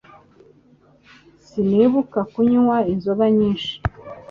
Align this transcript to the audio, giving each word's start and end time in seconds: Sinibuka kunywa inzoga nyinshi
Sinibuka 1.47 2.19
kunywa 2.31 2.77
inzoga 2.93 3.25
nyinshi 3.37 3.71